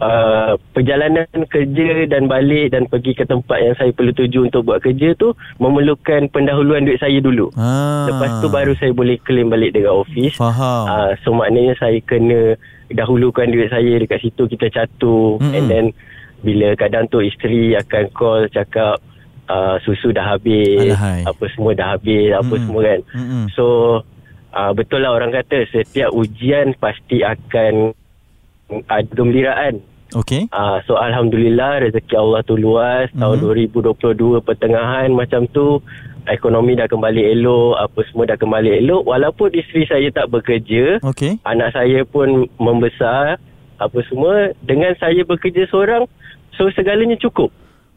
uh, 0.00 0.58
perjalanan 0.74 1.26
kerja 1.46 2.08
dan 2.10 2.26
balik 2.26 2.74
dan 2.74 2.86
pergi 2.90 3.12
ke 3.14 3.24
tempat 3.26 3.58
yang 3.60 3.74
saya 3.78 3.90
perlu 3.94 4.10
tuju 4.14 4.48
untuk 4.50 4.66
buat 4.66 4.82
kerja 4.82 5.14
tu 5.14 5.36
memerlukan 5.62 6.30
pendahuluan 6.30 6.86
duit 6.86 6.98
saya 6.98 7.18
dulu. 7.20 7.50
Ah. 7.54 8.10
Lepas 8.10 8.42
tu 8.42 8.48
baru 8.50 8.72
saya 8.78 8.90
boleh 8.94 9.20
claim 9.22 9.50
balik 9.50 9.76
dengan 9.76 10.00
office. 10.02 10.34
Faham. 10.38 10.84
Uh, 10.88 11.10
so 11.22 11.30
maknanya 11.34 11.74
saya 11.78 11.98
kena 12.02 12.58
dahulukan 12.92 13.48
duit 13.48 13.70
saya 13.72 13.96
dekat 13.96 14.20
situ 14.20 14.44
kita 14.50 14.68
catu 14.70 15.40
Mm-mm. 15.40 15.56
and 15.56 15.66
then 15.70 15.86
bila 16.44 16.76
kadang 16.76 17.08
tu 17.08 17.24
isteri 17.24 17.72
akan 17.72 18.04
call 18.12 18.44
cakap 18.52 19.00
uh, 19.48 19.80
susu 19.80 20.12
dah 20.12 20.36
habis 20.36 20.92
Alahai. 20.92 21.24
apa 21.24 21.44
semua 21.56 21.72
dah 21.72 21.88
habis 21.96 22.28
apa 22.36 22.44
Mm-mm. 22.44 22.64
semua 22.68 22.80
kan 22.84 23.00
Mm-mm. 23.16 23.44
so 23.56 23.64
uh, 24.52 24.72
betul 24.76 25.00
lah 25.00 25.16
orang 25.16 25.32
kata 25.32 25.64
setiap 25.72 26.12
ujian 26.12 26.76
pasti 26.76 27.24
akan 27.24 27.96
ada 28.87 29.09
gembiraan 29.11 29.80
Okey. 30.14 30.47
Uh, 30.49 30.78
so 30.85 30.94
Alhamdulillah 30.94 31.83
rezeki 31.83 32.14
Allah 32.14 32.40
tu 32.42 32.54
luas 32.54 33.11
Mhm. 33.11 33.18
tahun 33.18 33.37
2022 33.42 34.14
pertengahan 34.40 35.11
macam 35.11 35.49
tu 35.49 35.83
ekonomi 36.25 36.73
dah 36.73 36.87
kembali 36.87 37.35
elok 37.35 37.75
apa 37.76 38.00
semua 38.04 38.25
dah 38.25 38.37
kembali 38.37 38.78
elok 38.78 39.02
walaupun 39.02 39.50
isteri 39.52 39.85
saya 39.85 40.09
tak 40.11 40.30
bekerja 40.30 41.02
Okey. 41.02 41.42
anak 41.42 41.73
saya 41.73 42.00
pun 42.02 42.47
membesar 42.56 43.42
apa 43.76 43.99
semua 44.04 44.54
dengan 44.61 44.94
saya 44.97 45.21
bekerja 45.23 45.66
seorang 45.66 46.06
so 46.52 46.71
segalanya 46.71 47.18
cukup 47.18 47.50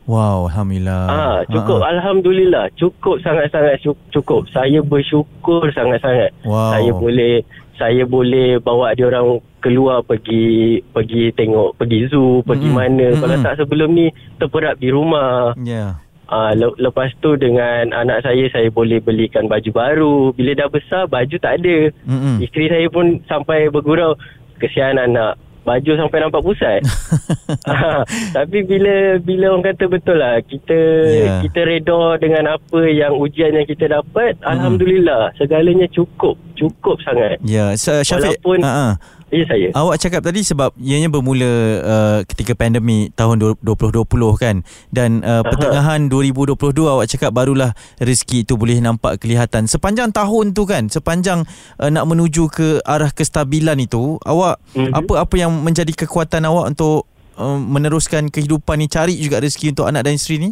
Wow, 0.06 0.48
alhamdulillah. 0.48 1.04
ah 1.06 1.38
cukup 1.46 1.80
Ah, 1.80 1.84
ah. 1.84 1.92
alhamdulillah 1.94 2.66
cukup 2.74 3.20
sangat-sangat 3.22 3.78
cu- 3.80 4.00
cukup 4.10 4.48
saya 4.50 4.80
bersyukur 4.82 5.68
sangat-sangat 5.70 6.32
Wow. 6.42 6.72
saya 6.72 6.92
boleh 6.94 7.44
saya 7.78 8.04
boleh 8.04 8.58
bawa 8.58 8.92
dia 8.92 9.08
orang 9.08 9.38
keluar 9.58 10.02
pergi 10.02 10.82
pergi 10.92 11.30
tengok 11.32 11.78
pergi 11.78 12.10
zoo 12.10 12.42
pergi 12.42 12.68
Mm-mm. 12.68 12.78
mana 12.78 13.08
kalau 13.16 13.36
Mm-mm. 13.36 13.46
tak 13.46 13.58
sebelum 13.58 13.90
ni 13.94 14.08
terperap 14.36 14.76
di 14.78 14.90
rumah 14.90 15.54
Ya. 15.58 15.98
Ah, 16.28 16.52
le- 16.52 16.76
lepas 16.76 17.08
tu 17.24 17.40
dengan 17.40 17.88
anak 17.96 18.20
saya 18.20 18.52
saya 18.52 18.68
boleh 18.68 19.00
belikan 19.00 19.48
baju 19.48 19.70
baru 19.72 20.18
bila 20.36 20.52
dah 20.54 20.68
besar 20.68 21.08
baju 21.08 21.36
tak 21.40 21.64
ada 21.64 21.88
Mm-mm. 22.04 22.44
Isteri 22.44 22.68
saya 22.68 22.88
pun 22.90 23.24
sampai 23.26 23.72
bergurau 23.72 24.20
Kesian 24.58 24.98
anak 24.98 25.38
Baju 25.68 25.92
sampai 25.94 26.18
nampak 26.18 26.40
pusat 26.42 26.80
Ah, 27.68 28.08
Tapi 28.32 28.64
bila 28.64 29.20
Bila 29.20 29.52
orang 29.52 29.68
kata 29.68 29.86
betul 29.86 30.16
lah 30.16 30.40
Kita 30.40 30.80
Ya. 31.04 31.44
Kita 31.44 31.60
reda 31.62 32.16
dengan 32.16 32.56
apa 32.56 32.80
Yang 32.84 33.14
ujian 33.20 33.52
yang 33.52 33.68
kita 33.68 33.92
dapat 33.92 34.40
Alhamdulillah 34.42 35.36
Segalanya 35.36 35.88
cukup 35.88 36.40
Cukup 36.56 37.04
sangat 37.04 37.38
Ya, 37.44 37.76
so, 37.76 38.00
Syafiq. 38.00 38.40
Walaupun- 38.40 38.64
ah. 38.64 38.96
Ya 39.28 39.44
saya 39.44 39.76
Awak 39.76 40.00
cakap 40.00 40.22
tadi 40.24 40.40
sebab 40.40 40.72
ianya 40.80 41.12
bermula 41.12 41.52
uh, 41.84 42.20
ketika 42.24 42.56
pandemik 42.56 43.12
tahun 43.12 43.36
du- 43.38 43.60
2020 43.60 44.08
kan 44.40 44.64
dan 44.88 45.20
uh, 45.20 45.44
pertengahan 45.44 46.08
2022 46.08 46.56
awak 46.88 47.12
cakap 47.12 47.36
barulah 47.36 47.76
rezeki 48.00 48.48
itu 48.48 48.56
boleh 48.56 48.80
nampak 48.80 49.20
kelihatan. 49.20 49.68
Sepanjang 49.68 50.16
tahun 50.16 50.56
tu 50.56 50.64
kan, 50.64 50.88
sepanjang 50.88 51.44
uh, 51.76 51.90
nak 51.92 52.08
menuju 52.08 52.48
ke 52.48 52.80
arah 52.82 53.12
kestabilan 53.12 53.76
itu, 53.78 54.16
awak 54.24 54.64
Mhm. 54.72 54.96
apa-apa 54.96 55.36
yang 55.36 55.52
menjadi 55.60 55.92
kekuatan 55.92 56.48
awak 56.48 56.72
untuk 56.72 57.04
uh, 57.36 57.60
meneruskan 57.60 58.32
kehidupan 58.32 58.80
ni 58.80 58.88
cari 58.88 59.20
juga 59.20 59.44
rezeki 59.44 59.76
untuk 59.76 59.86
anak 59.86 60.08
dan 60.08 60.16
isteri 60.16 60.40
ni? 60.40 60.50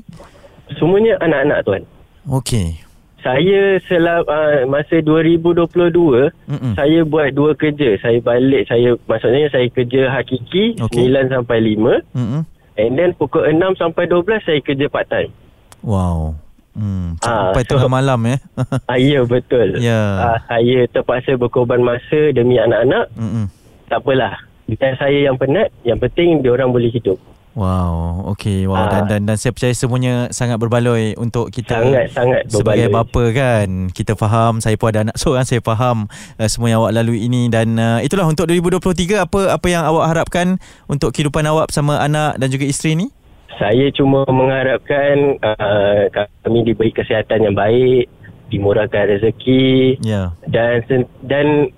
Semuanya 0.75 1.15
anak-anak 1.22 1.60
tuan 1.63 1.84
Okey. 2.27 2.85
Saya 3.25 3.82
selama 3.84 4.22
uh, 4.29 4.70
Masa 4.70 5.01
2022 5.01 6.29
Mm-mm. 6.46 6.74
Saya 6.77 7.01
buat 7.01 7.34
dua 7.34 7.58
kerja 7.58 7.98
Saya 7.98 8.22
balik 8.22 8.70
Saya 8.70 8.94
Maksudnya 9.01 9.50
saya 9.50 9.65
kerja 9.67 10.13
hakiki 10.13 10.77
Okey. 10.77 11.10
9 11.10 11.34
sampai 11.34 11.58
5 11.74 12.13
Mm-mm. 12.13 12.41
And 12.75 12.91
then 12.94 13.17
pukul 13.17 13.41
6 13.44 13.58
sampai 13.75 14.05
12 14.05 14.46
Saya 14.46 14.60
kerja 14.62 14.86
part 14.86 15.10
time 15.10 15.34
Wow. 15.82 16.38
Hmm, 16.75 17.15
Ah, 17.24 17.50
sampai 17.50 17.63
so- 17.63 17.70
tengah 17.72 17.88
malam 17.88 18.20
eh. 18.27 18.39
Ah, 18.91 19.00
ya 19.00 19.24
betul. 19.24 19.79
Ya. 19.79 19.96
Ah, 20.20 20.39
saya 20.44 20.84
terpaksa 20.86 21.34
berkorban 21.34 21.79
masa 21.79 22.36
demi 22.36 22.60
anak-anak. 22.60 23.15
Mm-mm. 23.15 23.48
Tak 23.88 24.03
apalah. 24.03 24.36
Bukan 24.67 24.91
saya 25.00 25.24
yang 25.24 25.39
penat. 25.39 25.72
Yang 25.88 26.03
penting 26.03 26.44
dia 26.44 26.51
orang 26.51 26.75
boleh 26.75 26.91
hidup. 26.91 27.15
Wow, 27.56 28.36
okey. 28.36 28.68
Wow, 28.68 28.76
Ah. 28.78 28.88
dan, 28.92 29.04
dan 29.08 29.22
dan 29.26 29.36
saya 29.36 29.50
percaya 29.50 29.72
semuanya 29.72 30.28
sangat 30.30 30.60
berbaloi 30.60 31.16
untuk 31.16 31.48
kita 31.50 31.80
Sangat-sangat 31.80 32.52
sebagai 32.52 32.92
berbaloi. 32.92 33.08
bapa 33.08 33.24
kan. 33.32 33.70
Kita 33.90 34.14
faham, 34.14 34.60
saya 34.60 34.76
pun 34.76 34.92
ada 34.92 35.02
anak 35.02 35.16
seorang, 35.22 35.48
saya 35.48 35.64
faham 35.64 36.06
uh, 36.36 36.48
semua 36.48 36.68
yang 36.68 36.80
awak 36.80 36.92
lalui 36.94 37.24
ini 37.24 37.48
dan 37.48 37.74
uh, 37.74 38.00
itulah 38.00 38.28
untuk 38.28 38.44
2023 38.46 38.84
apa 39.22 39.56
apa 39.56 39.68
yang 39.68 39.82
awak 39.82 40.06
harapkan 40.06 40.60
untuk 40.86 41.10
kehidupan 41.10 41.42
awak 41.46 41.72
bersama 41.72 41.98
anak 41.98 42.36
dan 42.36 42.48
juga 42.48 42.68
isteri 42.68 42.94
ni? 42.94 43.08
Saya 43.56 43.88
cuma 43.90 44.28
mengharapkan 44.28 45.40
uh, 45.40 46.12
kami 46.44 46.68
diberi 46.68 46.92
kesihatan 46.92 47.40
yang 47.42 47.56
baik, 47.56 48.12
dimurahkan 48.52 49.16
rezeki 49.16 49.96
Ya. 50.04 50.36
dan 50.46 50.84
dan 51.24 51.72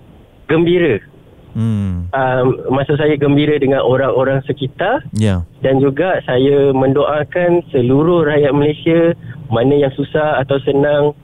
gembira. 0.46 0.98
Hmm. 1.58 2.06
Um, 2.08 2.46
maksud 2.70 2.96
saya 2.96 3.18
gembira 3.18 3.58
dengan 3.58 3.82
orang-orang 3.82 4.46
sekitar 4.46 5.02
Ya. 5.12 5.42
dan 5.60 5.82
juga 5.82 6.22
saya 6.22 6.70
mendoakan 6.70 7.66
seluruh 7.68 8.22
rakyat 8.24 8.54
Malaysia 8.54 9.18
mana 9.50 9.74
yang 9.76 9.90
susah 9.92 10.38
atau 10.38 10.62
senang 10.62 11.18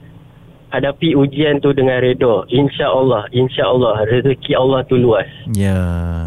hadapi 0.68 1.14
ujian 1.14 1.62
tu 1.62 1.70
dengan 1.70 2.02
redha. 2.02 2.42
Insya-Allah, 2.48 3.30
insya-Allah 3.30 4.10
rezeki 4.10 4.52
Allah 4.52 4.82
tu 4.82 4.98
luas. 4.98 5.30
Ya. 5.46 5.78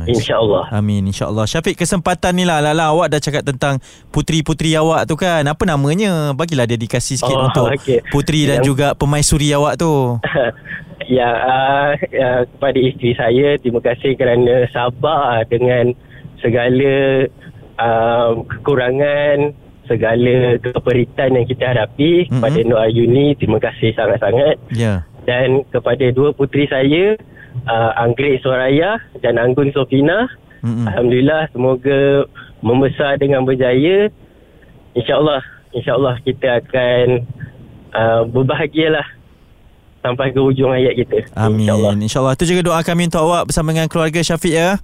Insya-Allah. 0.08 0.72
Amin 0.72 1.04
insyaAllah 1.04 1.44
Syafiq 1.44 1.76
kesempatan 1.76 2.32
ni 2.32 2.48
lah 2.48 2.64
Lala 2.64 2.96
awak 2.96 3.12
dah 3.12 3.20
cakap 3.20 3.44
tentang 3.44 3.84
Puteri-puteri 4.08 4.72
awak 4.72 5.04
tu 5.04 5.20
kan 5.20 5.44
Apa 5.44 5.68
namanya 5.68 6.32
Bagilah 6.32 6.64
dedikasi 6.64 7.20
sikit 7.20 7.28
Oh, 7.30 7.52
untuk 7.52 7.76
okey. 7.76 8.00
Puteri 8.08 8.48
dan 8.48 8.64
Yang- 8.64 8.68
juga 8.72 8.88
pemaisuri 8.96 9.52
awak 9.52 9.76
tu 9.76 9.92
ya, 11.08 11.30
uh, 11.32 11.92
uh, 11.98 12.42
kepada 12.46 12.80
isteri 12.80 13.12
saya 13.16 13.48
terima 13.58 13.82
kasih 13.82 14.14
kerana 14.20 14.68
sabar 14.70 15.48
dengan 15.48 15.96
segala 16.44 17.26
um, 17.82 18.46
kekurangan, 18.46 19.56
segala 19.88 20.62
keperitan 20.62 21.40
yang 21.40 21.48
kita 21.48 21.66
hadapi. 21.74 22.28
Mm-mm. 22.28 22.38
Kepada 22.38 22.60
Nur 22.68 22.80
Ayuni 22.84 23.34
terima 23.40 23.58
kasih 23.58 23.96
sangat-sangat. 23.96 24.60
Ya 24.76 25.08
dan 25.28 25.68
kepada 25.70 26.08
dua 26.16 26.32
puteri 26.32 26.66
saya 26.72 27.20
uh, 27.68 27.92
Anggrek 28.00 28.40
Soraya 28.42 28.98
dan 29.20 29.36
Anggun 29.36 29.76
Sofina 29.76 30.32
Mm-mm. 30.64 30.88
Alhamdulillah 30.88 31.52
semoga 31.52 32.26
membesar 32.64 33.20
dengan 33.20 33.44
berjaya 33.44 34.08
InsyaAllah 34.96 35.44
InsyaAllah 35.76 36.16
kita 36.24 36.64
akan 36.64 37.28
uh, 37.92 38.24
berbahagialah 38.32 39.06
sampai 40.08 40.32
ke 40.32 40.40
hujung 40.40 40.72
hayat 40.72 40.96
kita. 40.96 41.28
Amin. 41.36 41.68
InsyaAllah. 41.68 41.94
InsyaAllah. 42.00 42.34
Itu 42.40 42.46
juga 42.48 42.62
doa 42.64 42.80
kami 42.82 43.12
untuk 43.12 43.28
awak 43.28 43.52
Bersama 43.52 43.76
dengan 43.76 43.92
keluarga 43.92 44.24
Syafiq 44.24 44.56
ya 44.56 44.80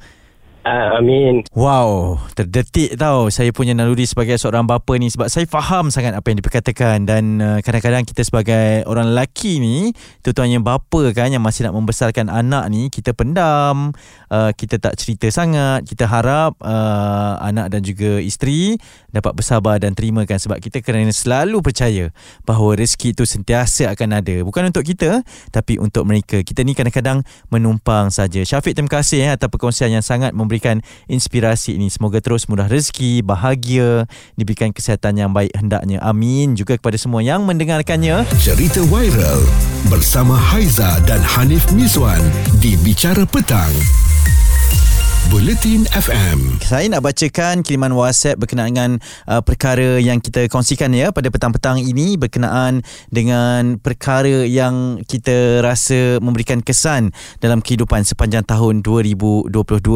uh, 0.66 1.00
Amin 1.00 1.44
Wow, 1.54 2.18
terdetik 2.34 2.96
tau 2.98 3.30
saya 3.30 3.54
punya 3.54 3.78
naluri 3.78 4.08
sebagai 4.10 4.40
seorang 4.40 4.66
bapa 4.66 4.96
ni 4.98 5.12
sebab 5.12 5.30
saya 5.30 5.46
faham 5.46 5.94
sangat 5.94 6.16
apa 6.18 6.26
yang 6.32 6.40
diperkatakan 6.42 7.06
dan 7.06 7.38
uh, 7.40 7.60
kadang-kadang 7.62 8.08
kita 8.08 8.26
sebagai 8.26 8.88
orang 8.90 9.14
lelaki 9.14 9.62
ni, 9.62 9.94
terutamanya 10.26 10.64
bapa 10.64 11.14
kan 11.14 11.30
yang 11.30 11.44
masih 11.44 11.70
nak 11.70 11.78
membesarkan 11.78 12.32
anak 12.32 12.66
ni, 12.74 12.90
kita 12.90 13.14
pendam, 13.14 13.94
uh, 14.34 14.52
kita 14.56 14.82
tak 14.82 14.98
cerita 14.98 15.30
sangat, 15.30 15.86
kita 15.86 16.10
harap 16.10 16.58
uh, 16.64 17.38
anak 17.44 17.70
dan 17.70 17.86
juga 17.86 18.18
isteri 18.18 18.80
dapat 19.14 19.38
bersabar 19.38 19.78
dan 19.78 19.94
terimakan 19.94 20.42
sebab 20.42 20.58
kita 20.58 20.82
kena 20.82 21.14
selalu 21.14 21.62
percaya 21.62 22.10
bahawa 22.48 22.80
rezeki 22.80 23.14
itu 23.14 23.24
sentiasa 23.30 23.94
akan 23.94 24.20
ada. 24.20 24.42
Bukan 24.42 24.74
untuk 24.74 24.82
kita 24.88 25.22
tapi 25.54 25.78
untuk 25.78 26.08
mereka. 26.10 26.42
Kita 26.42 26.66
ni 26.66 26.74
kadang-kadang 26.74 27.22
menumpang 27.54 28.10
saja. 28.10 28.42
Syafiq 28.42 28.74
terima 28.74 28.90
kasih 28.90 29.22
eh, 29.22 29.32
atas 29.38 29.50
perkongsian 29.54 29.94
yang 29.94 30.02
sangat 30.02 30.34
memberikan 30.54 30.86
inspirasi 31.10 31.82
ini. 31.82 31.90
Semoga 31.90 32.22
terus 32.22 32.46
murah 32.46 32.70
rezeki, 32.70 33.26
bahagia, 33.26 34.06
diberikan 34.38 34.70
kesihatan 34.70 35.18
yang 35.18 35.34
baik 35.34 35.50
hendaknya. 35.58 35.98
Amin. 36.06 36.54
Juga 36.54 36.78
kepada 36.78 36.94
semua 37.02 37.26
yang 37.26 37.42
mendengarkannya. 37.50 38.30
Cerita 38.38 38.86
viral 38.86 39.42
bersama 39.90 40.38
Haiza 40.38 41.02
dan 41.10 41.26
Hanif 41.26 41.66
Miswan 41.74 42.22
di 42.62 42.78
Bicara 42.86 43.26
Petang. 43.26 43.74
Buletin 45.32 45.88
FM. 45.96 46.60
Saya 46.60 46.92
nak 46.92 47.08
bacakan 47.08 47.64
kiriman 47.64 47.96
WhatsApp 47.96 48.36
berkenaan 48.36 48.76
dengan 48.76 48.92
uh, 49.24 49.40
perkara 49.40 49.96
yang 49.96 50.20
kita 50.20 50.52
kongsikan 50.52 50.92
ya 50.92 51.16
pada 51.16 51.32
petang-petang 51.32 51.80
ini 51.80 52.20
berkenaan 52.20 52.84
dengan 53.08 53.80
perkara 53.80 54.44
yang 54.44 55.00
kita 55.08 55.64
rasa 55.64 56.20
memberikan 56.20 56.60
kesan 56.60 57.16
dalam 57.40 57.64
kehidupan 57.64 58.04
sepanjang 58.04 58.44
tahun 58.44 58.84
2022 58.84 59.48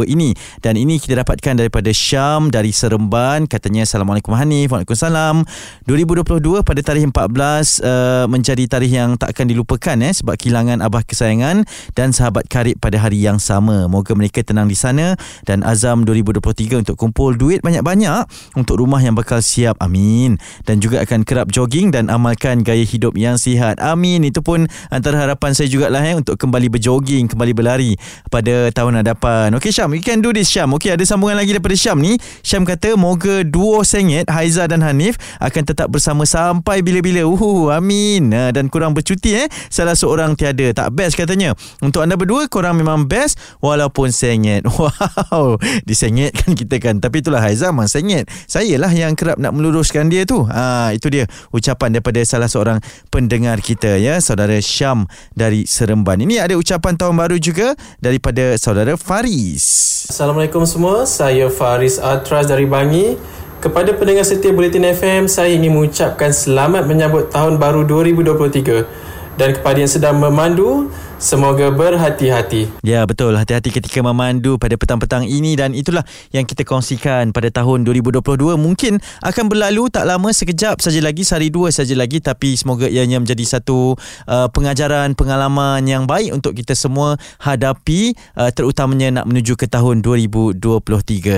ini. 0.07 0.31
Dan 0.63 0.79
ini 0.79 0.95
kita 0.95 1.19
dapatkan 1.19 1.59
daripada 1.59 1.91
Syam 1.91 2.47
dari 2.47 2.71
Seremban. 2.71 3.51
Katanya 3.51 3.83
Assalamualaikum 3.83 4.31
Hanif. 4.31 4.71
Waalaikumsalam. 4.71 5.43
2022 5.89 6.63
pada 6.63 6.79
tarikh 6.79 7.03
14 7.11 7.83
uh, 7.83 8.25
menjadi 8.31 8.63
tarikh 8.71 8.95
yang 8.95 9.19
tak 9.19 9.35
akan 9.35 9.51
dilupakan 9.51 9.97
eh, 9.99 10.13
sebab 10.15 10.39
kehilangan 10.39 10.79
abah 10.79 11.03
kesayangan 11.03 11.67
dan 11.91 12.15
sahabat 12.15 12.47
karib 12.47 12.79
pada 12.79 12.95
hari 12.95 13.19
yang 13.19 13.43
sama. 13.43 13.91
Moga 13.91 14.15
mereka 14.15 14.39
tenang 14.39 14.71
di 14.71 14.77
sana 14.77 15.16
dan 15.43 15.61
azam 15.65 16.03
2023 16.03 16.81
untuk 16.85 16.95
kumpul 16.99 17.35
duit 17.35 17.61
banyak-banyak 17.61 18.25
untuk 18.55 18.79
rumah 18.81 19.01
yang 19.01 19.13
bakal 19.17 19.41
siap. 19.41 19.79
Amin. 19.81 20.39
Dan 20.63 20.79
juga 20.79 21.03
akan 21.03 21.25
kerap 21.27 21.49
jogging 21.51 21.91
dan 21.91 22.07
amalkan 22.07 22.61
gaya 22.61 22.83
hidup 22.83 23.17
yang 23.17 23.35
sihat. 23.35 23.81
Amin. 23.81 24.23
Itu 24.23 24.41
pun 24.41 24.69
antara 24.89 25.21
harapan 25.21 25.53
saya 25.53 25.67
jugalah 25.67 26.01
eh, 26.05 26.15
untuk 26.17 26.39
kembali 26.39 26.71
berjogging, 26.71 27.27
kembali 27.31 27.51
berlari 27.53 27.95
pada 28.29 28.69
tahun 28.71 29.01
hadapan. 29.01 29.53
Okey 29.57 29.73
Syam, 29.73 29.93
you 29.93 30.03
can 30.03 30.21
do 30.21 30.31
this 30.31 30.49
Syam. 30.49 30.73
Okey, 30.75 30.93
ada 30.93 31.03
sambungan 31.03 31.39
lagi 31.39 31.53
daripada 31.55 31.75
Syam 31.75 31.99
ni. 31.99 32.15
Syam 32.45 32.63
kata 32.63 32.95
moga 32.95 33.41
duo 33.43 33.81
sengit 33.81 34.29
Haiza 34.29 34.67
dan 34.67 34.83
Hanif 34.83 35.17
akan 35.39 35.63
tetap 35.63 35.87
bersama 35.89 36.27
sampai 36.27 36.83
bila-bila. 36.83 37.23
Uhu, 37.25 37.73
amin. 37.73 38.31
Dan 38.51 38.67
kurang 38.67 38.93
bercuti 38.93 39.33
eh. 39.33 39.47
Salah 39.67 39.95
seorang 39.97 40.37
tiada. 40.37 40.69
Tak 40.73 40.93
best 40.93 41.15
katanya. 41.17 41.57
Untuk 41.81 42.03
anda 42.03 42.19
berdua, 42.19 42.45
korang 42.51 42.77
memang 42.77 43.07
best 43.07 43.39
walaupun 43.63 44.13
sengit. 44.13 44.63
Wow. 45.07 45.55
Disengitkan 45.87 46.53
kita 46.53 46.83
kan. 46.83 46.99
Tapi 46.99 47.23
itulah 47.23 47.39
Haizam 47.39 47.77
memang 47.77 47.85
sengit. 47.85 48.25
Saya 48.49 48.73
lah 48.81 48.89
yang 48.89 49.13
kerap 49.13 49.37
nak 49.37 49.53
meluruskan 49.53 50.09
dia 50.09 50.25
tu. 50.25 50.41
Ha, 50.49 50.97
itu 50.97 51.13
dia 51.13 51.29
ucapan 51.53 51.93
daripada 51.93 52.17
salah 52.25 52.49
seorang 52.49 52.81
pendengar 53.13 53.61
kita 53.61 54.01
ya. 54.01 54.17
Saudara 54.17 54.57
Syam 54.57 55.05
dari 55.37 55.69
Seremban. 55.69 56.17
Ini 56.17 56.41
ada 56.41 56.57
ucapan 56.57 56.97
tahun 56.97 57.13
baru 57.13 57.37
juga 57.37 57.77
daripada 58.01 58.57
saudara 58.57 58.97
Faris. 58.97 60.09
Assalamualaikum 60.09 60.65
semua. 60.65 61.05
Saya 61.05 61.53
Faris 61.53 62.01
Atras 62.01 62.49
dari 62.49 62.65
Bangi. 62.65 63.13
Kepada 63.57 63.89
pendengar 63.93 64.21
setia 64.21 64.53
Bulletin 64.53 64.85
FM 64.85 65.25
saya 65.25 65.49
ingin 65.49 65.73
mengucapkan 65.73 66.29
selamat 66.29 66.85
menyambut 66.85 67.33
tahun 67.33 67.57
baru 67.57 67.89
2023 67.89 69.37
dan 69.37 69.49
kepada 69.53 69.77
yang 69.81 69.89
sedang 69.89 70.21
memandu 70.21 70.93
Semoga 71.17 71.73
berhati-hati. 71.73 72.69
Ya, 72.85 73.01
betul. 73.09 73.33
Hati-hati 73.33 73.73
ketika 73.73 74.05
memandu 74.05 74.61
pada 74.61 74.77
petang-petang 74.77 75.25
ini 75.25 75.57
dan 75.57 75.73
itulah 75.73 76.05
yang 76.29 76.45
kita 76.45 76.61
kongsikan 76.61 77.33
pada 77.33 77.49
tahun 77.49 77.89
2022. 77.89 78.21
Mungkin 78.53 79.01
akan 79.25 79.45
berlalu 79.49 79.89
tak 79.89 80.05
lama 80.05 80.29
sekejap 80.29 80.77
saja 80.77 81.01
lagi, 81.01 81.25
sehari 81.25 81.49
dua 81.49 81.73
saja 81.73 81.97
lagi 81.97 82.21
tapi 82.21 82.53
semoga 82.53 82.85
ianya 82.85 83.17
menjadi 83.17 83.57
satu 83.57 83.97
uh, 84.29 84.47
pengajaran, 84.53 85.17
pengalaman 85.17 85.81
yang 85.89 86.05
baik 86.05 86.37
untuk 86.37 86.53
kita 86.53 86.77
semua 86.77 87.17
hadapi 87.41 88.13
uh, 88.37 88.53
terutamanya 88.53 89.17
nak 89.17 89.25
menuju 89.25 89.57
ke 89.57 89.65
tahun 89.65 90.05
2023. 90.05 90.61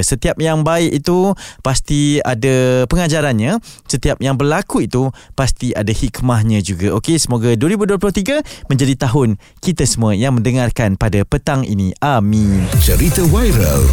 Setiap 0.04 0.36
yang 0.44 0.68
baik 0.68 0.92
itu 0.92 1.32
pasti 1.64 2.20
ada 2.20 2.84
pengajarannya. 2.92 3.64
Setiap 3.88 4.20
yang 4.20 4.36
berlaku 4.36 4.84
itu 4.84 5.08
pasti 5.40 5.72
ada 5.72 5.96
hikmahnya 5.96 6.60
juga. 6.60 7.00
Okey, 7.00 7.16
semoga 7.16 7.56
2023 7.56 8.68
menjadi 8.68 9.08
tahun 9.08 9.40
kita 9.64 9.69
semua 9.84 10.18
yang 10.18 10.40
mendengarkan 10.40 10.98
pada 10.98 11.22
petang 11.28 11.68
ini. 11.68 11.94
Amin. 12.02 12.66
Cerita 12.82 13.22
viral 13.28 13.84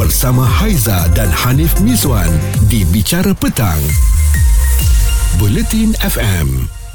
bersama 0.00 0.46
Haiza 0.46 1.10
dan 1.12 1.28
Hanif 1.28 1.76
Miswan 1.82 2.30
di 2.70 2.86
Bicara 2.88 3.34
Petang. 3.36 3.82
Buletin 5.36 5.92
FM. 6.00 6.85